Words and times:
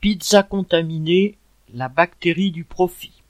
Pizza 0.00 0.42
contaminée, 0.42 1.36
la 1.74 1.90
bactérie 1.90 2.52
du 2.52 2.64
profit. 2.64 3.22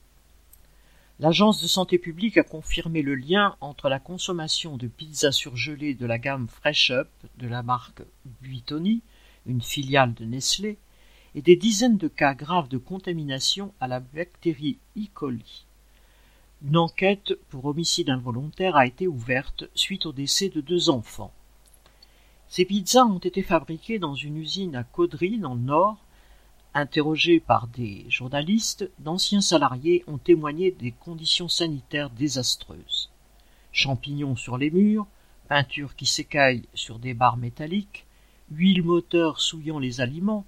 L'Agence 1.18 1.60
de 1.60 1.66
santé 1.66 1.98
publique 1.98 2.38
a 2.38 2.44
confirmé 2.44 3.02
le 3.02 3.16
lien 3.16 3.56
entre 3.60 3.88
la 3.88 3.98
consommation 3.98 4.76
de 4.76 4.86
pizzas 4.86 5.32
surgelées 5.32 5.94
de 5.94 6.06
la 6.06 6.18
gamme 6.18 6.46
Fresh 6.46 6.92
Up 6.92 7.08
de 7.38 7.48
la 7.48 7.64
marque 7.64 8.02
Buitoni, 8.40 9.02
une 9.46 9.62
filiale 9.62 10.14
de 10.14 10.24
Nestlé, 10.24 10.78
et 11.34 11.42
des 11.42 11.56
dizaines 11.56 11.98
de 11.98 12.06
cas 12.06 12.34
graves 12.34 12.68
de 12.68 12.78
contamination 12.78 13.74
à 13.80 13.88
la 13.88 13.98
bactérie 13.98 14.78
E. 14.96 15.06
coli. 15.12 15.64
Une 16.62 16.76
enquête 16.76 17.34
pour 17.48 17.64
homicide 17.64 18.10
involontaire 18.10 18.76
a 18.76 18.86
été 18.86 19.08
ouverte 19.08 19.64
suite 19.74 20.06
au 20.06 20.12
décès 20.12 20.50
de 20.50 20.60
deux 20.60 20.88
enfants. 20.88 21.32
Ces 22.46 22.64
pizzas 22.64 23.06
ont 23.06 23.18
été 23.18 23.42
fabriquées 23.42 23.98
dans 23.98 24.14
une 24.14 24.36
usine 24.36 24.76
à 24.76 24.84
Caudry 24.84 25.36
dans 25.38 25.54
le 25.54 25.62
Nord 25.62 25.98
Interrogés 26.72 27.40
par 27.40 27.66
des 27.66 28.06
journalistes, 28.08 28.88
d'anciens 29.00 29.40
salariés 29.40 30.04
ont 30.06 30.18
témoigné 30.18 30.70
des 30.70 30.92
conditions 30.92 31.48
sanitaires 31.48 32.10
désastreuses. 32.10 33.10
Champignons 33.72 34.36
sur 34.36 34.56
les 34.56 34.70
murs, 34.70 35.08
peinture 35.48 35.96
qui 35.96 36.06
s'écaille 36.06 36.62
sur 36.74 37.00
des 37.00 37.12
barres 37.12 37.38
métalliques, 37.38 38.06
huile 38.52 38.84
moteur 38.84 39.40
souillant 39.40 39.80
les 39.80 40.00
aliments, 40.00 40.44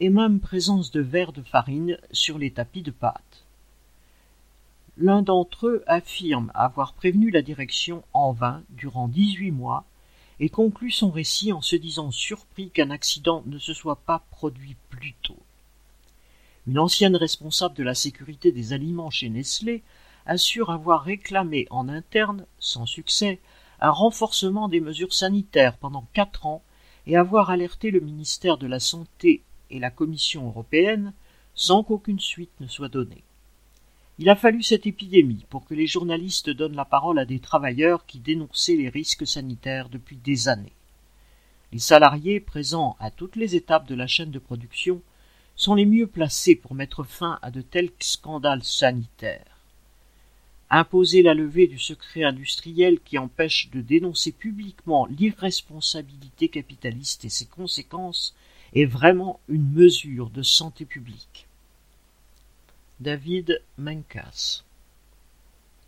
et 0.00 0.08
même 0.08 0.40
présence 0.40 0.90
de 0.92 1.02
verres 1.02 1.32
de 1.32 1.42
farine 1.42 1.98
sur 2.10 2.38
les 2.38 2.52
tapis 2.52 2.82
de 2.82 2.90
pâte. 2.90 3.44
L'un 4.96 5.20
d'entre 5.20 5.66
eux 5.66 5.84
affirme 5.86 6.50
avoir 6.54 6.94
prévenu 6.94 7.30
la 7.30 7.42
direction 7.42 8.02
en 8.14 8.32
vain 8.32 8.62
durant 8.70 9.08
dix-huit 9.08 9.50
mois 9.50 9.84
et 10.40 10.48
conclut 10.48 10.90
son 10.90 11.10
récit 11.10 11.52
en 11.52 11.60
se 11.60 11.76
disant 11.76 12.10
surpris 12.10 12.70
qu'un 12.70 12.88
accident 12.88 13.42
ne 13.44 13.58
se 13.58 13.74
soit 13.74 13.96
pas 13.96 14.24
produit 14.30 14.76
plus 14.88 15.12
tôt. 15.22 15.36
Une 16.66 16.80
ancienne 16.80 17.14
responsable 17.14 17.76
de 17.76 17.84
la 17.84 17.94
sécurité 17.94 18.50
des 18.50 18.72
aliments 18.72 19.10
chez 19.10 19.28
Nestlé 19.28 19.82
assure 20.26 20.70
avoir 20.70 21.02
réclamé 21.02 21.66
en 21.70 21.88
interne, 21.88 22.44
sans 22.58 22.86
succès, 22.86 23.38
un 23.80 23.90
renforcement 23.90 24.68
des 24.68 24.80
mesures 24.80 25.14
sanitaires 25.14 25.76
pendant 25.76 26.08
quatre 26.12 26.46
ans 26.46 26.62
et 27.06 27.16
avoir 27.16 27.50
alerté 27.50 27.92
le 27.92 28.00
ministère 28.00 28.58
de 28.58 28.66
la 28.66 28.80
Santé 28.80 29.42
et 29.70 29.78
la 29.78 29.90
Commission 29.90 30.48
européenne 30.48 31.12
sans 31.54 31.84
qu'aucune 31.84 32.18
suite 32.18 32.50
ne 32.60 32.66
soit 32.66 32.88
donnée. 32.88 33.22
Il 34.18 34.28
a 34.28 34.34
fallu 34.34 34.62
cette 34.62 34.86
épidémie 34.86 35.44
pour 35.50 35.66
que 35.66 35.74
les 35.74 35.86
journalistes 35.86 36.50
donnent 36.50 36.74
la 36.74 36.84
parole 36.84 37.18
à 37.18 37.26
des 37.26 37.38
travailleurs 37.38 38.06
qui 38.06 38.18
dénonçaient 38.18 38.76
les 38.76 38.88
risques 38.88 39.26
sanitaires 39.26 39.88
depuis 39.88 40.16
des 40.16 40.48
années. 40.48 40.72
Les 41.72 41.78
salariés 41.78 42.40
présents 42.40 42.96
à 42.98 43.10
toutes 43.10 43.36
les 43.36 43.54
étapes 43.54 43.86
de 43.86 43.94
la 43.94 44.06
chaîne 44.06 44.30
de 44.30 44.38
production 44.38 45.00
sont 45.56 45.74
les 45.74 45.86
mieux 45.86 46.06
placés 46.06 46.54
pour 46.54 46.74
mettre 46.74 47.02
fin 47.02 47.38
à 47.42 47.50
de 47.50 47.62
tels 47.62 47.90
scandales 47.98 48.62
sanitaires. 48.62 49.58
Imposer 50.68 51.22
la 51.22 51.34
levée 51.34 51.66
du 51.66 51.78
secret 51.78 52.24
industriel 52.24 53.00
qui 53.00 53.18
empêche 53.18 53.70
de 53.70 53.80
dénoncer 53.80 54.32
publiquement 54.32 55.06
l'irresponsabilité 55.06 56.48
capitaliste 56.48 57.24
et 57.24 57.30
ses 57.30 57.46
conséquences 57.46 58.34
est 58.74 58.84
vraiment 58.84 59.40
une 59.48 59.72
mesure 59.72 60.28
de 60.30 60.42
santé 60.42 60.84
publique. 60.84 61.46
David 63.00 63.62
Mencas 63.78 64.65